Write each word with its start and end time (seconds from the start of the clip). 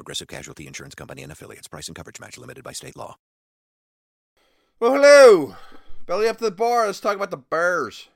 Progressive 0.00 0.28
Casualty 0.28 0.66
Insurance 0.66 0.94
Company 0.94 1.22
and 1.22 1.30
affiliates. 1.30 1.68
Price 1.68 1.86
and 1.86 1.94
coverage 1.94 2.18
match 2.18 2.38
limited 2.38 2.64
by 2.64 2.72
state 2.72 2.96
law. 2.96 3.18
Well, 4.80 4.94
hello. 4.94 5.56
Belly 6.06 6.26
up 6.26 6.38
to 6.38 6.44
the 6.44 6.50
bar. 6.50 6.86
Let's 6.86 7.00
talk 7.00 7.16
about 7.16 7.30
the 7.30 7.36
Bears. 7.36 8.08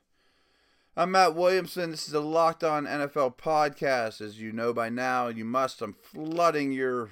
I'm 0.96 1.10
Matt 1.10 1.34
Williamson. 1.34 1.90
This 1.90 2.08
is 2.08 2.14
a 2.14 2.20
Locked 2.20 2.64
On 2.64 2.86
NFL 2.86 3.36
podcast. 3.36 4.22
As 4.22 4.40
you 4.40 4.50
know 4.50 4.72
by 4.72 4.88
now, 4.88 5.28
you 5.28 5.44
must. 5.44 5.82
I'm 5.82 5.92
flooding 5.92 6.72
your 6.72 7.10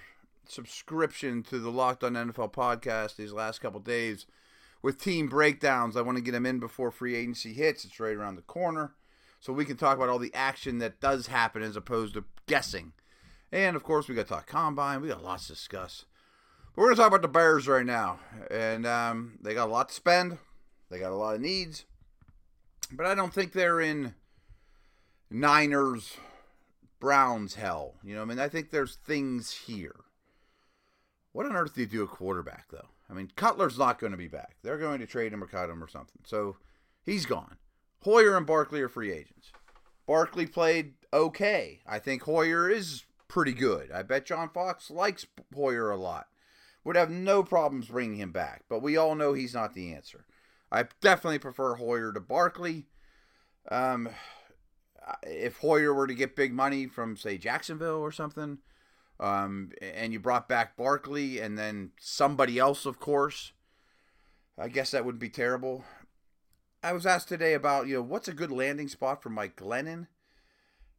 subscription 0.48 1.42
to 1.42 1.58
the 1.58 1.70
Locked 1.70 2.02
On 2.02 2.14
NFL 2.14 2.54
podcast 2.54 3.16
these 3.16 3.34
last 3.34 3.60
couple 3.60 3.80
days 3.80 4.24
with 4.80 4.98
team 4.98 5.28
breakdowns. 5.28 5.98
I 5.98 6.00
want 6.00 6.16
to 6.16 6.24
get 6.24 6.32
them 6.32 6.46
in 6.46 6.60
before 6.60 6.90
free 6.90 7.14
agency 7.14 7.52
hits. 7.52 7.84
It's 7.84 8.00
right 8.00 8.16
around 8.16 8.36
the 8.36 8.42
corner. 8.42 8.94
So 9.38 9.52
we 9.52 9.66
can 9.66 9.76
talk 9.76 9.98
about 9.98 10.08
all 10.08 10.18
the 10.18 10.32
action 10.32 10.78
that 10.78 10.98
does 10.98 11.26
happen 11.26 11.60
as 11.60 11.76
opposed 11.76 12.14
to 12.14 12.24
guessing. 12.46 12.94
And 13.52 13.76
of 13.76 13.82
course, 13.82 14.08
we 14.08 14.14
got 14.14 14.22
to 14.22 14.28
talk 14.28 14.46
combine. 14.46 15.02
We 15.02 15.08
got 15.08 15.22
lots 15.22 15.46
to 15.46 15.52
discuss. 15.52 16.06
But 16.74 16.80
we're 16.80 16.86
going 16.88 16.96
to 16.96 17.02
talk 17.02 17.08
about 17.08 17.22
the 17.22 17.28
Bears 17.28 17.68
right 17.68 17.84
now. 17.84 18.18
And 18.50 18.86
um, 18.86 19.38
they 19.42 19.54
got 19.54 19.68
a 19.68 19.72
lot 19.72 19.90
to 19.90 19.94
spend, 19.94 20.38
they 20.90 20.98
got 20.98 21.12
a 21.12 21.16
lot 21.16 21.34
of 21.34 21.40
needs. 21.40 21.84
But 22.90 23.06
I 23.06 23.14
don't 23.14 23.32
think 23.32 23.52
they're 23.52 23.80
in 23.80 24.14
Niners, 25.30 26.16
Browns 27.00 27.54
hell. 27.54 27.94
You 28.02 28.14
know, 28.14 28.22
I 28.22 28.24
mean, 28.24 28.38
I 28.38 28.48
think 28.48 28.70
there's 28.70 28.96
things 28.96 29.52
here. 29.52 29.96
What 31.32 31.46
on 31.46 31.56
earth 31.56 31.74
do 31.74 31.80
you 31.82 31.86
do 31.86 32.02
a 32.02 32.08
quarterback, 32.08 32.66
though? 32.70 32.88
I 33.08 33.14
mean, 33.14 33.30
Cutler's 33.36 33.78
not 33.78 33.98
going 33.98 34.12
to 34.12 34.18
be 34.18 34.28
back. 34.28 34.56
They're 34.62 34.78
going 34.78 35.00
to 35.00 35.06
trade 35.06 35.32
him 35.32 35.42
or 35.42 35.46
cut 35.46 35.70
him 35.70 35.82
or 35.82 35.88
something. 35.88 36.22
So 36.24 36.56
he's 37.04 37.26
gone. 37.26 37.56
Hoyer 38.02 38.36
and 38.36 38.46
Barkley 38.46 38.80
are 38.80 38.88
free 38.88 39.12
agents. 39.12 39.52
Barkley 40.06 40.46
played 40.46 40.94
okay. 41.12 41.80
I 41.86 41.98
think 41.98 42.22
Hoyer 42.22 42.68
is 42.68 43.04
pretty 43.32 43.54
good. 43.54 43.90
I 43.90 44.02
bet 44.02 44.26
John 44.26 44.50
Fox 44.50 44.90
likes 44.90 45.26
Hoyer 45.54 45.90
a 45.90 45.96
lot. 45.96 46.26
Would 46.84 46.96
have 46.96 47.08
no 47.10 47.42
problems 47.42 47.88
bringing 47.88 48.18
him 48.18 48.30
back, 48.30 48.64
but 48.68 48.82
we 48.82 48.96
all 48.98 49.14
know 49.14 49.32
he's 49.32 49.54
not 49.54 49.72
the 49.72 49.94
answer. 49.94 50.26
I 50.70 50.84
definitely 51.00 51.38
prefer 51.38 51.76
Hoyer 51.76 52.12
to 52.12 52.20
Barkley. 52.20 52.88
Um, 53.70 54.10
if 55.22 55.56
Hoyer 55.58 55.94
were 55.94 56.06
to 56.06 56.14
get 56.14 56.36
big 56.36 56.52
money 56.52 56.86
from, 56.86 57.16
say, 57.16 57.38
Jacksonville 57.38 58.00
or 58.00 58.12
something, 58.12 58.58
um, 59.18 59.70
and 59.80 60.12
you 60.12 60.20
brought 60.20 60.46
back 60.46 60.76
Barkley 60.76 61.38
and 61.38 61.56
then 61.56 61.92
somebody 61.98 62.58
else, 62.58 62.84
of 62.84 63.00
course, 63.00 63.52
I 64.58 64.68
guess 64.68 64.90
that 64.90 65.06
would 65.06 65.18
be 65.18 65.30
terrible. 65.30 65.84
I 66.82 66.92
was 66.92 67.06
asked 67.06 67.28
today 67.28 67.54
about, 67.54 67.86
you 67.86 67.94
know, 67.94 68.02
what's 68.02 68.28
a 68.28 68.34
good 68.34 68.50
landing 68.50 68.88
spot 68.88 69.22
for 69.22 69.30
Mike 69.30 69.56
Glennon? 69.56 70.08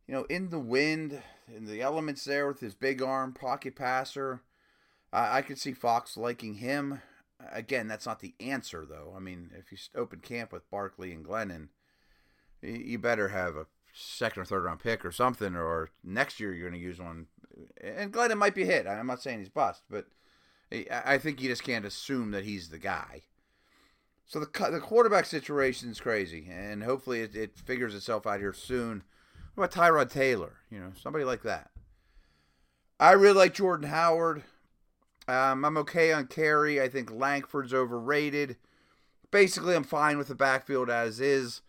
You 0.07 0.13
know, 0.13 0.23
in 0.25 0.49
the 0.49 0.59
wind, 0.59 1.21
in 1.55 1.65
the 1.65 1.81
elements 1.81 2.25
there 2.25 2.47
with 2.47 2.59
his 2.59 2.75
big 2.75 3.01
arm, 3.01 3.33
pocket 3.33 3.75
passer. 3.75 4.41
I, 5.11 5.37
I 5.37 5.41
could 5.41 5.57
see 5.57 5.73
Fox 5.73 6.17
liking 6.17 6.55
him. 6.55 7.01
Again, 7.51 7.87
that's 7.87 8.05
not 8.05 8.19
the 8.19 8.33
answer, 8.39 8.85
though. 8.85 9.13
I 9.15 9.19
mean, 9.19 9.51
if 9.57 9.71
you 9.71 9.77
open 9.95 10.19
camp 10.19 10.51
with 10.51 10.69
Barkley 10.69 11.11
and 11.11 11.25
Glennon, 11.25 11.69
you 12.61 12.97
better 12.97 13.29
have 13.29 13.55
a 13.55 13.67
second 13.93 14.41
or 14.41 14.45
third 14.45 14.63
round 14.63 14.79
pick 14.79 15.05
or 15.05 15.11
something, 15.11 15.55
or 15.55 15.89
next 16.03 16.39
year 16.39 16.53
you're 16.53 16.69
going 16.69 16.79
to 16.79 16.85
use 16.85 16.99
one. 16.99 17.27
And 17.81 18.11
Glennon 18.11 18.37
might 18.37 18.55
be 18.55 18.65
hit. 18.65 18.87
I'm 18.87 19.07
not 19.07 19.21
saying 19.21 19.39
he's 19.39 19.49
bust, 19.49 19.83
but 19.89 20.07
I 20.89 21.17
think 21.17 21.41
you 21.41 21.49
just 21.49 21.63
can't 21.63 21.85
assume 21.85 22.31
that 22.31 22.45
he's 22.45 22.69
the 22.69 22.79
guy. 22.79 23.23
So 24.25 24.39
the 24.39 24.69
the 24.71 24.79
quarterback 24.79 25.25
situation 25.25 25.89
is 25.89 25.99
crazy, 25.99 26.47
and 26.49 26.83
hopefully 26.83 27.21
it, 27.21 27.35
it 27.35 27.59
figures 27.59 27.93
itself 27.93 28.25
out 28.25 28.39
here 28.39 28.53
soon. 28.53 29.03
What 29.55 29.75
about 29.75 29.85
Tyrod 29.85 30.11
Taylor? 30.11 30.53
You 30.71 30.79
know, 30.79 30.91
somebody 30.99 31.25
like 31.25 31.43
that. 31.43 31.69
I 32.99 33.11
really 33.11 33.37
like 33.37 33.53
Jordan 33.53 33.89
Howard. 33.89 34.43
Um, 35.27 35.63
I'm 35.63 35.77
okay 35.77 36.11
on 36.11 36.27
Carey. 36.27 36.81
I 36.81 36.89
think 36.89 37.11
Langford's 37.11 37.73
overrated. 37.73 38.57
Basically, 39.31 39.75
I'm 39.75 39.83
fine 39.83 40.17
with 40.17 40.27
the 40.27 40.35
backfield 40.35 40.89
as 40.89 41.19
is. 41.19 41.61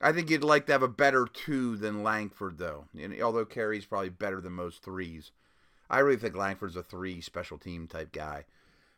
I 0.00 0.12
think 0.12 0.30
you'd 0.30 0.44
like 0.44 0.66
to 0.66 0.72
have 0.72 0.82
a 0.82 0.88
better 0.88 1.26
two 1.26 1.76
than 1.76 2.02
Langford, 2.02 2.58
though. 2.58 2.86
And 2.98 3.20
although 3.22 3.44
Carey's 3.44 3.84
probably 3.84 4.08
better 4.08 4.40
than 4.40 4.52
most 4.52 4.82
threes, 4.82 5.30
I 5.88 5.98
really 5.98 6.16
think 6.16 6.36
Langford's 6.36 6.76
a 6.76 6.82
three 6.82 7.20
special 7.20 7.58
team 7.58 7.86
type 7.86 8.12
guy. 8.12 8.44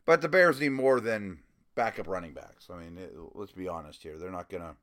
But 0.04 0.20
the 0.20 0.28
Bears 0.28 0.60
need 0.60 0.70
more 0.70 1.00
than 1.00 1.40
backup 1.74 2.06
running 2.06 2.34
backs. 2.34 2.68
I 2.70 2.76
mean, 2.76 2.98
it, 2.98 3.14
let's 3.34 3.52
be 3.52 3.68
honest 3.68 4.02
here. 4.02 4.18
They're 4.18 4.30
not 4.30 4.48
gonna, 4.48 4.76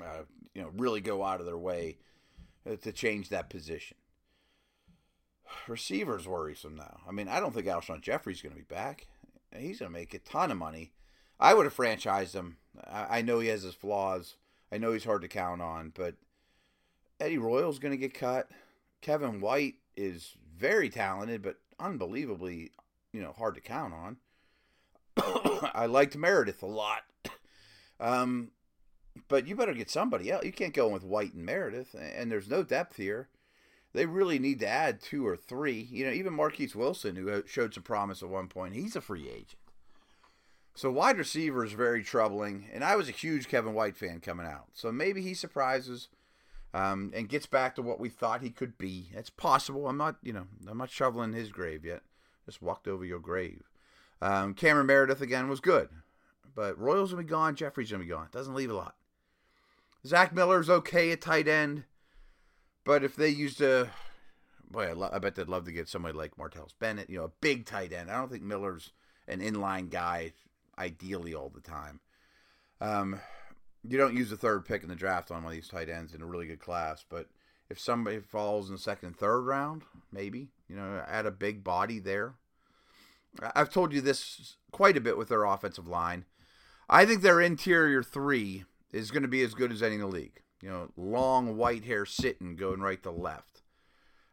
uh, 0.00 0.22
you 0.54 0.62
know, 0.62 0.70
really 0.76 1.00
go 1.00 1.22
out 1.22 1.40
of 1.40 1.46
their 1.46 1.58
way 1.58 1.98
to 2.64 2.92
change 2.92 3.28
that 3.28 3.50
position. 3.50 3.96
Receivers 5.68 6.26
worrisome 6.26 6.76
now. 6.76 7.00
I 7.06 7.12
mean, 7.12 7.28
I 7.28 7.40
don't 7.40 7.54
think 7.54 7.66
Alshon 7.66 8.00
Jeffery's 8.00 8.42
going 8.42 8.54
to 8.54 8.58
be 8.58 8.74
back. 8.74 9.06
He's 9.56 9.80
going 9.80 9.92
to 9.92 9.98
make 9.98 10.14
a 10.14 10.18
ton 10.18 10.50
of 10.50 10.56
money. 10.56 10.92
I 11.38 11.54
would 11.54 11.66
have 11.66 11.76
franchised 11.76 12.34
him. 12.34 12.56
I, 12.90 13.18
I 13.18 13.22
know 13.22 13.40
he 13.40 13.48
has 13.48 13.62
his 13.62 13.74
flaws. 13.74 14.36
I 14.70 14.78
know 14.78 14.92
he's 14.92 15.04
hard 15.04 15.22
to 15.22 15.28
count 15.28 15.60
on, 15.60 15.92
but 15.94 16.14
Eddie 17.20 17.38
Royal's 17.38 17.78
going 17.78 17.92
to 17.92 17.98
get 17.98 18.14
cut. 18.14 18.48
Kevin 19.02 19.40
White 19.40 19.74
is 19.96 20.32
very 20.56 20.88
talented, 20.88 21.42
but 21.42 21.56
unbelievably, 21.78 22.70
you 23.12 23.20
know, 23.20 23.32
hard 23.32 23.56
to 23.56 23.60
count 23.60 23.92
on. 23.92 24.16
I 25.74 25.86
liked 25.86 26.16
Meredith 26.16 26.62
a 26.62 26.66
lot. 26.66 27.02
Um, 28.00 28.50
but 29.28 29.46
you 29.46 29.54
better 29.54 29.74
get 29.74 29.90
somebody 29.90 30.30
else. 30.30 30.44
You 30.44 30.52
can't 30.52 30.74
go 30.74 30.86
in 30.86 30.92
with 30.92 31.04
White 31.04 31.34
and 31.34 31.44
Meredith, 31.44 31.94
and 31.94 32.30
there's 32.30 32.48
no 32.48 32.62
depth 32.62 32.96
here. 32.96 33.28
They 33.92 34.06
really 34.06 34.38
need 34.38 34.60
to 34.60 34.68
add 34.68 35.02
two 35.02 35.26
or 35.26 35.36
three. 35.36 35.88
You 35.90 36.06
know, 36.06 36.12
even 36.12 36.32
Marquess 36.32 36.74
Wilson, 36.74 37.16
who 37.16 37.42
showed 37.46 37.74
some 37.74 37.82
promise 37.82 38.22
at 38.22 38.28
one 38.28 38.48
point, 38.48 38.74
he's 38.74 38.96
a 38.96 39.00
free 39.00 39.28
agent. 39.28 39.56
So 40.74 40.90
wide 40.90 41.18
receiver 41.18 41.64
is 41.64 41.72
very 41.72 42.02
troubling, 42.02 42.68
and 42.72 42.82
I 42.82 42.96
was 42.96 43.08
a 43.08 43.12
huge 43.12 43.48
Kevin 43.48 43.74
White 43.74 43.96
fan 43.96 44.20
coming 44.20 44.46
out. 44.46 44.68
So 44.72 44.90
maybe 44.90 45.20
he 45.20 45.34
surprises 45.34 46.08
um, 46.72 47.12
and 47.14 47.28
gets 47.28 47.44
back 47.44 47.74
to 47.74 47.82
what 47.82 48.00
we 48.00 48.08
thought 48.08 48.40
he 48.40 48.48
could 48.48 48.78
be. 48.78 49.10
It's 49.14 49.28
possible. 49.28 49.86
I'm 49.86 49.98
not, 49.98 50.16
you 50.22 50.32
know, 50.32 50.46
I'm 50.66 50.78
not 50.78 50.90
shoveling 50.90 51.34
his 51.34 51.50
grave 51.50 51.84
yet. 51.84 52.00
Just 52.46 52.62
walked 52.62 52.88
over 52.88 53.04
your 53.04 53.20
grave. 53.20 53.70
Um, 54.22 54.54
Cameron 54.54 54.86
Meredith 54.86 55.20
again 55.20 55.48
was 55.48 55.60
good, 55.60 55.90
but 56.54 56.78
Royals 56.78 57.10
gonna 57.10 57.22
be 57.22 57.28
gone. 57.28 57.54
Jeffery's 57.54 57.90
gonna 57.90 58.04
be 58.04 58.08
gone. 58.08 58.28
Doesn't 58.32 58.54
leave 58.54 58.70
a 58.70 58.74
lot. 58.74 58.94
Zach 60.06 60.34
Miller's 60.34 60.68
okay 60.68 61.12
at 61.12 61.20
tight 61.20 61.48
end, 61.48 61.84
but 62.84 63.04
if 63.04 63.14
they 63.14 63.28
used 63.28 63.60
a, 63.60 63.90
boy, 64.70 64.88
I, 64.88 64.92
lo- 64.92 65.10
I 65.12 65.18
bet 65.18 65.36
they'd 65.36 65.48
love 65.48 65.64
to 65.66 65.72
get 65.72 65.88
somebody 65.88 66.16
like 66.16 66.36
Martellus 66.36 66.74
Bennett, 66.78 67.08
you 67.08 67.18
know, 67.18 67.24
a 67.24 67.32
big 67.40 67.66
tight 67.66 67.92
end. 67.92 68.10
I 68.10 68.16
don't 68.16 68.30
think 68.30 68.42
Miller's 68.42 68.92
an 69.28 69.40
inline 69.40 69.90
guy 69.90 70.32
ideally 70.78 71.34
all 71.34 71.50
the 71.50 71.60
time. 71.60 72.00
Um, 72.80 73.20
you 73.88 73.96
don't 73.96 74.16
use 74.16 74.30
the 74.30 74.36
third 74.36 74.64
pick 74.64 74.82
in 74.82 74.88
the 74.88 74.96
draft 74.96 75.30
on 75.30 75.44
one 75.44 75.52
of 75.52 75.56
these 75.56 75.68
tight 75.68 75.88
ends 75.88 76.14
in 76.14 76.22
a 76.22 76.26
really 76.26 76.46
good 76.46 76.60
class, 76.60 77.04
but 77.08 77.28
if 77.70 77.78
somebody 77.78 78.18
falls 78.18 78.68
in 78.68 78.74
the 78.74 78.80
second 78.80 79.16
third 79.16 79.42
round, 79.42 79.82
maybe 80.12 80.48
you 80.72 80.78
know, 80.78 81.04
add 81.06 81.26
a 81.26 81.30
big 81.30 81.62
body 81.62 81.98
there. 81.98 82.34
I've 83.54 83.70
told 83.70 83.92
you 83.92 84.00
this 84.00 84.56
quite 84.70 84.96
a 84.96 85.02
bit 85.02 85.18
with 85.18 85.28
their 85.28 85.44
offensive 85.44 85.86
line. 85.86 86.24
I 86.88 87.04
think 87.04 87.20
their 87.20 87.40
interior 87.40 88.02
three 88.02 88.64
is 88.92 89.10
going 89.10 89.22
to 89.22 89.28
be 89.28 89.42
as 89.42 89.54
good 89.54 89.72
as 89.72 89.82
any 89.82 89.96
in 89.96 90.00
the 90.00 90.06
league. 90.06 90.42
You 90.60 90.68
know, 90.68 90.88
Long 90.96 91.56
Whitehair 91.56 92.06
Sitton 92.06 92.56
going 92.56 92.80
right 92.80 93.02
to 93.02 93.10
left. 93.10 93.62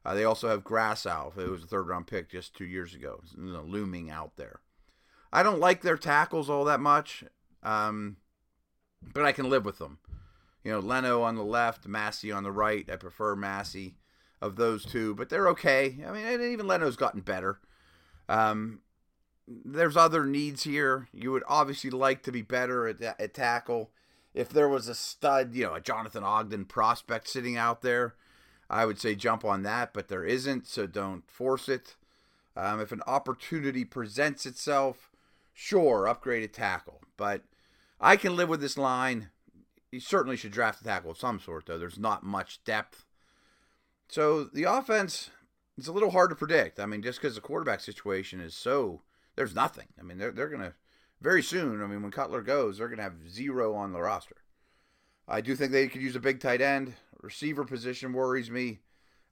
Uh, 0.06 0.14
they 0.14 0.24
also 0.24 0.48
have 0.48 0.64
Grasu, 0.64 1.34
who 1.34 1.52
was 1.52 1.64
a 1.64 1.68
third 1.68 1.88
round 1.88 2.08
pick 2.08 2.30
just 2.30 2.56
two 2.56 2.66
years 2.66 2.94
ago, 2.94 3.22
you 3.38 3.52
know, 3.52 3.64
looming 3.64 4.10
out 4.10 4.38
there. 4.38 4.62
I 5.32 5.44
don't 5.44 5.60
like 5.60 5.82
their 5.82 5.98
tackles 5.98 6.50
all 6.50 6.66
that 6.66 6.80
much, 6.80 7.24
um, 7.64 8.18
but 9.14 9.26
I 9.26 9.32
can 9.32 9.50
live 9.50 9.66
with 9.66 9.78
them. 9.78 10.00
You 10.64 10.72
know, 10.72 10.80
Leno 10.80 11.22
on 11.22 11.36
the 11.36 11.44
left, 11.44 11.88
Massey 11.88 12.32
on 12.32 12.44
the 12.44 12.52
right. 12.52 12.90
I 12.92 12.96
prefer 12.96 13.36
Massey 13.36 13.96
of 14.42 14.56
those 14.56 14.86
two, 14.86 15.16
but 15.16 15.30
they're 15.30 15.48
okay. 15.50 15.98
I 16.08 16.12
mean, 16.12 16.52
even 16.52 16.68
Leno's 16.68 16.96
gotten 16.96 17.22
better. 17.22 17.60
Um, 18.28 18.82
there's 19.48 19.98
other 19.98 20.26
needs 20.26 20.64
here. 20.64 21.08
You 21.12 21.32
would 21.32 21.44
obviously 21.48 21.90
like 21.90 22.24
to 22.24 22.32
be 22.32 22.42
better 22.42 22.88
at, 22.88 23.02
at 23.02 23.34
tackle. 23.34 23.92
If 24.34 24.50
there 24.50 24.70
was 24.70 24.88
a 24.88 24.96
stud, 24.96 25.56
you 25.56 25.66
know, 25.66 25.74
a 25.74 25.82
Jonathan 25.82 26.24
Ogden 26.24 26.66
prospect 26.66 27.28
sitting 27.28 27.58
out 27.58 27.82
there, 27.82 28.16
I 28.70 28.86
would 28.86 29.00
say 29.00 29.16
jump 29.16 29.44
on 29.44 29.64
that, 29.64 29.94
but 29.94 30.08
there 30.08 30.24
isn't, 30.24 30.68
so 30.68 30.86
don't 30.86 31.30
force 31.30 31.68
it. 31.68 31.96
Um, 32.56 32.80
if 32.80 32.92
an 32.92 33.02
opportunity 33.08 33.86
presents 33.86 34.46
itself 34.46 35.10
Sure, 35.62 36.08
upgrade 36.08 36.42
a 36.42 36.48
tackle, 36.48 37.02
but 37.18 37.44
I 38.00 38.16
can 38.16 38.38
live 38.38 38.48
with 38.48 38.62
this 38.62 38.78
line. 38.78 39.30
You 39.92 40.00
certainly 40.00 40.38
should 40.38 40.54
draft 40.54 40.80
a 40.80 40.86
tackle 40.86 41.12
of 41.12 41.18
some 41.18 41.38
sort, 41.38 41.66
though. 41.66 41.78
There's 41.78 42.00
not 42.00 42.24
much 42.24 42.64
depth. 42.64 43.04
So 44.08 44.46
the 44.46 44.64
offense 44.64 45.32
it's 45.78 45.90
a 45.90 45.92
little 45.92 46.12
hard 46.12 46.30
to 46.30 46.36
predict. 46.38 46.80
I 46.80 46.86
mean, 46.86 47.02
just 47.02 47.20
because 47.20 47.36
the 47.36 47.42
quarterback 47.42 47.82
situation 47.82 48.40
is 48.40 48.56
so 48.56 49.02
there's 49.36 49.54
nothing. 49.54 49.88
I 50.00 50.04
mean, 50.04 50.18
they're 50.18 50.32
they're 50.32 50.48
gonna 50.48 50.76
very 51.22 51.44
soon. 51.44 51.84
I 51.84 51.88
mean, 51.88 52.02
when 52.02 52.12
Cutler 52.12 52.42
goes, 52.42 52.78
they're 52.78 52.88
gonna 52.88 53.04
have 53.04 53.30
zero 53.30 53.76
on 53.76 53.92
the 53.92 54.02
roster. 54.02 54.38
I 55.28 55.42
do 55.42 55.56
think 55.56 55.72
they 55.72 55.88
could 55.88 56.02
use 56.02 56.16
a 56.16 56.20
big 56.20 56.40
tight 56.40 56.62
end. 56.62 56.96
Receiver 57.22 57.64
position 57.64 58.14
worries 58.14 58.50
me. 58.50 58.80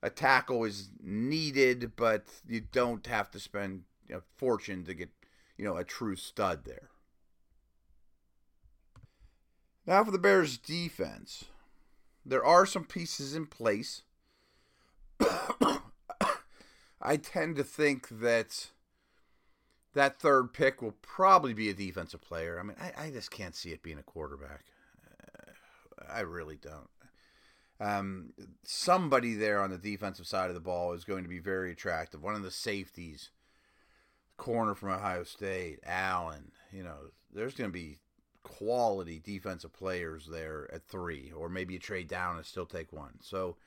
A 0.03 0.09
tackle 0.09 0.63
is 0.63 0.89
needed, 1.01 1.93
but 1.95 2.25
you 2.47 2.61
don't 2.61 3.07
have 3.07 3.31
to 3.31 3.39
spend 3.39 3.83
a 4.11 4.21
fortune 4.35 4.83
to 4.85 4.93
get 4.93 5.09
you 5.57 5.65
know 5.65 5.75
a 5.77 5.83
true 5.83 6.15
stud 6.15 6.65
there. 6.65 6.89
Now 9.85 10.03
for 10.03 10.11
the 10.11 10.19
Bears 10.19 10.57
defense. 10.57 11.45
There 12.25 12.43
are 12.45 12.65
some 12.65 12.83
pieces 12.83 13.33
in 13.33 13.45
place. 13.45 14.01
I 17.01 17.15
tend 17.15 17.55
to 17.55 17.63
think 17.63 18.09
that 18.09 18.71
that 19.93 20.19
third 20.19 20.53
pick 20.53 20.81
will 20.81 20.95
probably 21.01 21.53
be 21.53 21.69
a 21.69 21.73
defensive 21.73 22.21
player. 22.21 22.59
I 22.59 22.63
mean, 22.63 22.77
I, 22.79 23.05
I 23.05 23.09
just 23.09 23.31
can't 23.31 23.55
see 23.55 23.71
it 23.71 23.83
being 23.83 23.97
a 23.97 24.03
quarterback. 24.03 24.65
Uh, 25.09 25.51
I 26.11 26.21
really 26.21 26.57
don't. 26.57 26.89
Um, 27.79 28.33
somebody 28.63 29.35
there 29.35 29.61
on 29.61 29.69
the 29.69 29.77
defensive 29.77 30.27
side 30.27 30.49
of 30.49 30.55
the 30.55 30.59
ball 30.59 30.93
is 30.93 31.03
going 31.03 31.23
to 31.23 31.29
be 31.29 31.39
very 31.39 31.71
attractive. 31.71 32.23
One 32.23 32.35
of 32.35 32.43
the 32.43 32.51
safeties, 32.51 33.29
corner 34.37 34.75
from 34.75 34.89
Ohio 34.89 35.23
State, 35.23 35.79
Allen. 35.85 36.51
You 36.71 36.83
know, 36.83 36.97
there's 37.33 37.53
going 37.53 37.69
to 37.69 37.73
be 37.73 37.97
quality 38.43 39.19
defensive 39.19 39.73
players 39.73 40.27
there 40.31 40.69
at 40.73 40.87
three, 40.87 41.31
or 41.35 41.49
maybe 41.49 41.73
you 41.73 41.79
trade 41.79 42.07
down 42.07 42.37
and 42.37 42.45
still 42.45 42.65
take 42.65 42.93
one. 42.93 43.19
So 43.21 43.57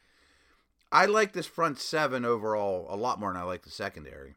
I 0.90 1.06
like 1.06 1.32
this 1.32 1.46
front 1.46 1.78
seven 1.78 2.24
overall 2.24 2.86
a 2.88 2.96
lot 2.96 3.20
more 3.20 3.32
than 3.32 3.40
I 3.40 3.44
like 3.44 3.62
the 3.62 3.70
secondary. 3.70 4.34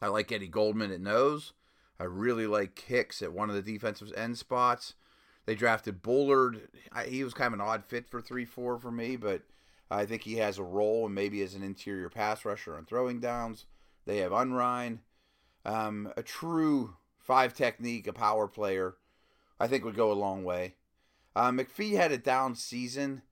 I 0.00 0.08
like 0.08 0.32
Eddie 0.32 0.48
Goldman 0.48 0.92
at 0.92 1.00
nose. 1.00 1.52
I 1.98 2.04
really 2.04 2.46
like 2.46 2.78
Hicks 2.78 3.20
at 3.22 3.32
one 3.32 3.50
of 3.50 3.56
the 3.56 3.72
defensive 3.72 4.12
end 4.16 4.38
spots. 4.38 4.94
They 5.46 5.54
drafted 5.54 6.02
Bullard. 6.02 6.68
I, 6.92 7.04
he 7.04 7.24
was 7.24 7.34
kind 7.34 7.48
of 7.48 7.60
an 7.60 7.66
odd 7.66 7.84
fit 7.84 8.08
for 8.08 8.20
3 8.20 8.44
4 8.44 8.78
for 8.78 8.90
me, 8.90 9.16
but 9.16 9.42
I 9.90 10.06
think 10.06 10.22
he 10.22 10.36
has 10.36 10.58
a 10.58 10.62
role 10.62 11.06
and 11.06 11.14
maybe 11.14 11.42
as 11.42 11.54
an 11.54 11.62
interior 11.62 12.08
pass 12.08 12.44
rusher 12.44 12.76
on 12.76 12.84
throwing 12.84 13.20
downs. 13.20 13.66
They 14.06 14.18
have 14.18 14.32
Unrein. 14.32 15.00
Um, 15.64 16.12
a 16.16 16.22
true 16.22 16.94
five 17.18 17.54
technique, 17.54 18.06
a 18.06 18.12
power 18.12 18.48
player, 18.48 18.94
I 19.58 19.66
think 19.66 19.84
would 19.84 19.96
go 19.96 20.10
a 20.10 20.14
long 20.14 20.42
way. 20.44 20.76
Uh, 21.36 21.50
McPhee 21.50 21.96
had 21.96 22.12
a 22.12 22.18
down 22.18 22.54
season. 22.54 23.22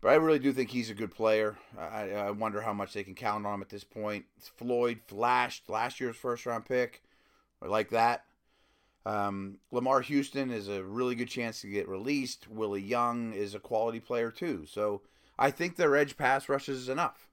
But 0.00 0.10
I 0.10 0.14
really 0.14 0.38
do 0.38 0.52
think 0.52 0.70
he's 0.70 0.90
a 0.90 0.94
good 0.94 1.12
player. 1.12 1.56
I, 1.76 2.10
I 2.10 2.30
wonder 2.30 2.60
how 2.60 2.72
much 2.72 2.92
they 2.92 3.02
can 3.02 3.14
count 3.14 3.44
on 3.46 3.54
him 3.54 3.62
at 3.62 3.68
this 3.68 3.84
point. 3.84 4.26
Floyd 4.56 5.00
flashed 5.08 5.68
last 5.68 5.98
year's 5.98 6.16
first 6.16 6.46
round 6.46 6.66
pick. 6.66 7.02
I 7.60 7.66
like 7.66 7.90
that. 7.90 8.24
Um, 9.04 9.58
Lamarr 9.72 10.02
Houston 10.04 10.50
is 10.50 10.68
a 10.68 10.84
really 10.84 11.14
good 11.14 11.28
chance 11.28 11.62
to 11.62 11.68
get 11.68 11.88
released. 11.88 12.46
Willie 12.48 12.82
Young 12.82 13.32
is 13.32 13.54
a 13.54 13.58
quality 13.58 14.00
player 14.00 14.30
too. 14.30 14.66
So 14.70 15.02
I 15.38 15.50
think 15.50 15.76
their 15.76 15.96
edge 15.96 16.16
pass 16.16 16.48
rushes 16.48 16.78
is 16.78 16.88
enough. 16.88 17.28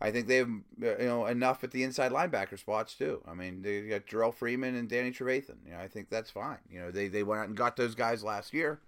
I 0.00 0.12
think 0.12 0.28
they 0.28 0.36
have 0.36 0.48
you 0.80 0.94
know 1.00 1.26
enough 1.26 1.64
at 1.64 1.72
the 1.72 1.82
inside 1.82 2.12
linebacker 2.12 2.58
spots 2.58 2.94
too. 2.94 3.20
I 3.26 3.34
mean 3.34 3.62
they 3.62 3.82
got 3.82 4.06
Jerrell 4.06 4.32
Freeman 4.32 4.76
and 4.76 4.88
Danny 4.88 5.10
Trevathan. 5.10 5.56
You 5.66 5.72
know, 5.72 5.80
I 5.80 5.88
think 5.88 6.08
that's 6.08 6.30
fine. 6.30 6.58
You 6.70 6.80
know 6.80 6.90
they 6.92 7.08
they 7.08 7.24
went 7.24 7.40
out 7.40 7.48
and 7.48 7.56
got 7.56 7.76
those 7.76 7.96
guys 7.96 8.22
last 8.22 8.54
year 8.54 8.80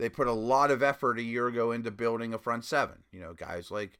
they 0.00 0.08
put 0.08 0.26
a 0.26 0.32
lot 0.32 0.70
of 0.70 0.82
effort 0.82 1.18
a 1.18 1.22
year 1.22 1.46
ago 1.46 1.72
into 1.72 1.90
building 1.90 2.32
a 2.32 2.38
front 2.38 2.64
seven. 2.64 3.04
You 3.12 3.20
know, 3.20 3.34
guys 3.34 3.70
like 3.70 3.98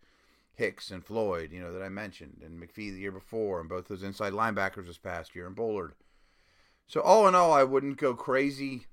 Hicks 0.54 0.90
and 0.90 1.04
Floyd, 1.04 1.52
you 1.52 1.60
know, 1.60 1.72
that 1.72 1.82
I 1.82 1.88
mentioned, 1.88 2.40
and 2.44 2.60
McPhee 2.60 2.92
the 2.92 3.00
year 3.00 3.12
before, 3.12 3.60
and 3.60 3.68
both 3.68 3.88
those 3.88 4.02
inside 4.02 4.32
linebackers 4.32 4.86
this 4.86 4.98
past 4.98 5.34
year, 5.34 5.46
and 5.46 5.54
Bullard. 5.54 5.92
So 6.86 7.00
all 7.00 7.28
in 7.28 7.34
all, 7.34 7.52
I 7.52 7.64
wouldn't 7.64 7.98
go 7.98 8.14
crazy 8.14 8.86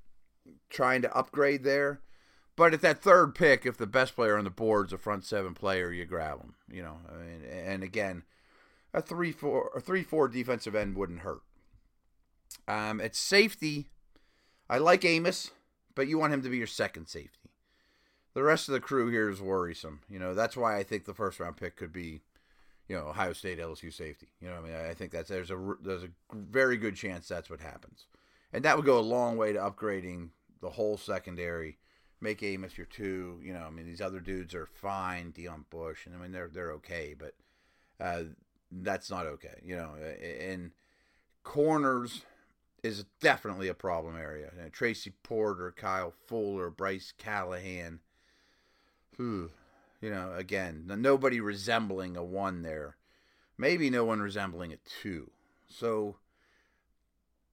trying 0.69 1.01
to 1.01 1.17
upgrade 1.17 1.63
there. 1.63 2.01
But 2.55 2.73
at 2.73 2.81
that 2.81 3.01
third 3.01 3.35
pick, 3.35 3.65
if 3.65 3.77
the 3.77 3.87
best 3.87 4.15
player 4.15 4.37
on 4.37 4.43
the 4.43 4.49
board 4.49 4.87
is 4.87 4.93
a 4.93 4.97
front 4.97 5.23
seven 5.23 5.53
player, 5.53 5.91
you 5.91 6.05
grab 6.05 6.41
him. 6.41 6.55
You 6.69 6.83
know, 6.83 6.97
I 7.09 7.17
mean, 7.17 7.43
and 7.49 7.83
again, 7.83 8.23
a 8.93 9.01
three 9.01 9.31
four 9.31 9.71
a 9.75 9.79
three 9.79 10.03
four 10.03 10.27
defensive 10.27 10.75
end 10.75 10.95
wouldn't 10.95 11.19
hurt. 11.19 11.41
Um, 12.67 12.99
at 12.99 13.15
safety, 13.15 13.87
I 14.69 14.79
like 14.79 15.05
Amos 15.05 15.51
but 15.97 16.07
you 16.07 16.19
want 16.19 16.31
him 16.31 16.43
to 16.43 16.49
be 16.49 16.59
your 16.59 16.67
second 16.67 17.07
safety. 17.07 17.49
The 18.35 18.43
rest 18.43 18.69
of 18.69 18.73
the 18.73 18.79
crew 18.79 19.09
here 19.09 19.31
is 19.31 19.41
worrisome. 19.41 20.01
You 20.07 20.19
know, 20.19 20.35
that's 20.35 20.55
why 20.55 20.77
I 20.77 20.83
think 20.83 21.05
the 21.05 21.13
first 21.15 21.39
round 21.39 21.57
pick 21.57 21.75
could 21.75 21.91
be, 21.91 22.21
you 22.87 22.95
know, 22.95 23.07
Ohio 23.07 23.33
State 23.33 23.57
LSU 23.57 23.91
safety. 23.91 24.27
You 24.39 24.47
know, 24.47 24.57
I 24.57 24.61
mean, 24.61 24.75
I 24.75 24.93
think 24.93 25.11
that's 25.11 25.27
there's 25.27 25.49
a 25.49 25.75
there's 25.81 26.03
a 26.03 26.09
very 26.31 26.77
good 26.77 26.95
chance 26.95 27.27
that's 27.27 27.49
what 27.49 27.61
happens, 27.61 28.05
and 28.53 28.63
that 28.63 28.77
would 28.77 28.85
go 28.85 28.99
a 28.99 29.01
long 29.01 29.37
way 29.37 29.53
to 29.53 29.59
upgrading 29.59 30.29
the 30.61 30.69
whole 30.69 30.97
secondary. 30.97 31.79
Make 32.21 32.43
Amos 32.43 32.77
your 32.77 32.85
two. 32.85 33.41
You 33.43 33.53
know, 33.53 33.65
I 33.65 33.71
mean, 33.71 33.87
these 33.87 34.01
other 34.01 34.19
dudes 34.19 34.53
are 34.53 34.67
fine. 34.67 35.33
Deon 35.35 35.63
Bush, 35.71 36.05
and 36.05 36.15
I 36.15 36.19
mean, 36.19 36.31
they're 36.31 36.47
they're 36.47 36.73
okay, 36.73 37.15
but 37.17 37.33
uh, 37.99 38.25
that's 38.71 39.09
not 39.09 39.25
okay. 39.25 39.59
You 39.65 39.77
know, 39.77 39.95
and 39.95 40.73
corners 41.43 42.21
is 42.83 43.05
definitely 43.21 43.67
a 43.67 43.73
problem 43.73 44.15
area. 44.15 44.51
You 44.55 44.63
know, 44.63 44.69
Tracy 44.69 45.11
Porter, 45.23 45.73
Kyle 45.75 46.13
Fuller, 46.27 46.69
Bryce 46.69 47.13
Callahan. 47.17 47.99
Whew. 49.15 49.51
You 50.01 50.11
know, 50.11 50.33
again, 50.35 50.83
nobody 50.85 51.39
resembling 51.39 52.15
a 52.15 52.23
one 52.23 52.61
there. 52.61 52.97
Maybe 53.57 53.89
no 53.89 54.05
one 54.05 54.21
resembling 54.21 54.71
a 54.71 54.77
two. 55.01 55.31
So, 55.67 56.17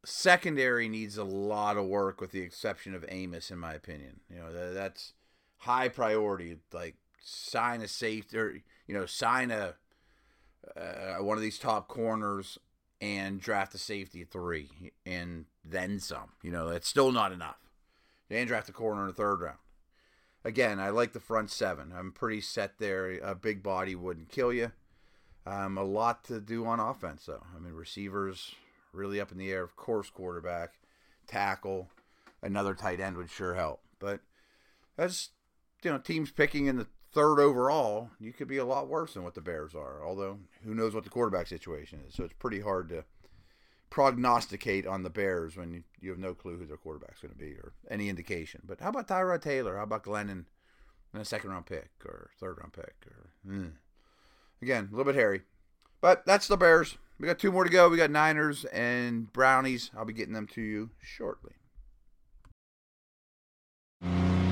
secondary 0.05 0.88
needs 0.88 1.17
a 1.17 1.25
lot 1.25 1.79
of 1.79 1.87
work, 1.87 2.20
with 2.20 2.32
the 2.32 2.43
exception 2.43 2.94
of 2.94 3.05
Amos, 3.09 3.50
in 3.50 3.59
my 3.59 3.73
opinion. 3.73 4.20
You 4.29 4.41
know, 4.41 4.75
that's 4.75 5.15
high 5.59 5.88
priority. 5.88 6.59
Like, 6.70 6.97
sign 7.23 7.81
a 7.81 7.88
safety, 7.88 8.38
or, 8.38 8.61
you 8.87 8.94
know, 8.94 9.06
sign 9.06 9.50
a 9.50 9.77
uh, 10.77 11.17
one 11.23 11.37
of 11.37 11.43
these 11.43 11.59
top 11.59 11.88
corners 11.88 12.59
and 13.00 13.41
draft 13.41 13.75
a 13.75 13.79
safety 13.79 14.25
three 14.25 14.93
and 15.05 15.46
then 15.64 15.99
some. 15.99 16.32
You 16.43 16.50
know, 16.50 16.69
that's 16.69 16.89
still 16.89 17.13
not 17.13 17.32
enough. 17.32 17.58
And 18.31 18.48
draft 18.48 18.69
a 18.69 18.72
corner 18.72 19.03
in 19.03 19.08
the 19.08 19.15
third 19.15 19.41
round. 19.41 19.58
Again, 20.44 20.79
I 20.79 20.91
like 20.91 21.13
the 21.13 21.20
front 21.20 21.51
seven. 21.51 21.93
I'm 21.96 22.13
pretty 22.13 22.41
set 22.41 22.79
there. 22.79 23.19
A 23.22 23.34
big 23.34 23.63
body 23.63 23.94
wouldn't 23.94 24.29
kill 24.29 24.53
you. 24.53 24.72
Um, 25.46 25.79
a 25.79 25.84
lot 25.84 26.24
to 26.24 26.41
do 26.41 26.67
on 26.67 26.81
offense, 26.81 27.27
though. 27.27 27.44
I 27.55 27.60
mean, 27.60 27.74
receivers 27.74 28.55
really 28.93 29.20
up 29.20 29.32
in 29.32 29.39
the 29.39 29.53
air. 29.53 29.63
Of 29.63 29.77
course, 29.77 30.10
quarterback, 30.10 30.74
tackle, 31.27 31.89
another 32.43 32.74
tight 32.74 33.01
end 33.01 33.17
would 33.17 33.31
sure 33.31 33.55
help. 33.55 33.81
But 33.98 34.20
as 34.96 35.31
you 35.82 35.91
know, 35.91 35.98
teams 35.98 36.31
picking 36.31 36.67
in 36.67 36.77
the 36.77 36.86
third 37.15 37.41
overall, 37.41 38.11
you 38.21 38.33
could 38.33 38.49
be 38.49 38.59
a 38.59 38.65
lot 38.65 38.89
worse 38.89 39.15
than 39.15 39.23
what 39.23 39.35
the 39.35 39.41
Bears 39.41 39.75
are. 39.75 40.05
Although, 40.05 40.39
who 40.65 40.75
knows 40.75 40.94
what 40.94 41.05
the 41.05 41.11
quarterback 41.11 41.47
situation 41.47 42.01
is? 42.06 42.15
So 42.15 42.25
it's 42.25 42.35
pretty 42.35 42.61
hard 42.61 42.89
to 42.91 43.05
prognosticate 43.89 44.87
on 44.87 45.05
the 45.05 45.11
Bears 45.11 45.56
when 45.56 45.85
you, 46.01 46.11
have 46.11 46.19
no 46.19 46.35
clue 46.35 46.59
who 46.59 46.67
their 46.67 46.77
quarterback's 46.77 47.21
going 47.21 47.33
to 47.33 47.39
be 47.39 47.53
or 47.53 47.73
any 47.89 48.09
indication. 48.09 48.61
But 48.67 48.81
how 48.81 48.91
about 48.91 49.06
Tyrod 49.06 49.41
Taylor? 49.41 49.77
How 49.77 49.85
about 49.85 50.03
Glennon 50.03 50.44
in 51.15 51.21
a 51.21 51.25
second 51.25 51.51
round 51.51 51.67
pick 51.67 51.91
or 52.05 52.31
third 52.41 52.59
round 52.59 52.73
pick? 52.73 52.94
Or 53.06 53.31
mm. 53.49 53.71
again, 54.61 54.89
a 54.93 54.97
little 54.97 55.11
bit 55.11 55.19
hairy. 55.19 55.43
But 56.01 56.27
that's 56.27 56.49
the 56.49 56.56
Bears. 56.56 56.99
We 57.21 57.29
got 57.29 57.39
two 57.39 57.53
more 57.53 57.63
to 57.63 57.71
go. 57.71 57.89
We 57.89 57.97
got 57.97 58.11
Niners 58.11 58.65
and 58.67 59.33
Brownies. 59.33 59.93
I'll 59.97 60.05
be 60.05 60.13
getting 60.13 60.35
them 60.35 60.49
to 60.49 60.61
you 60.61 60.91
shortly. 61.01 61.53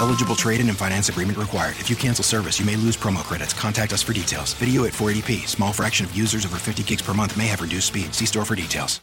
Eligible 0.00 0.36
trade-in 0.36 0.68
and 0.68 0.78
finance 0.78 1.08
agreement 1.08 1.38
required. 1.38 1.76
If 1.78 1.90
you 1.90 1.96
cancel 1.96 2.24
service, 2.24 2.58
you 2.58 2.66
may 2.66 2.76
lose 2.76 2.96
promo 2.96 3.24
credits. 3.24 3.52
Contact 3.52 3.92
us 3.92 4.02
for 4.02 4.12
details. 4.12 4.54
Video 4.54 4.84
at 4.84 4.92
480p. 4.92 5.46
Small 5.46 5.72
fraction 5.72 6.06
of 6.06 6.16
users 6.16 6.46
over 6.46 6.56
50 6.56 6.82
gigs 6.84 7.02
per 7.02 7.14
month 7.14 7.36
may 7.36 7.46
have 7.46 7.60
reduced 7.60 7.88
speed. 7.88 8.14
See 8.14 8.26
store 8.26 8.44
for 8.44 8.54
details. 8.54 9.00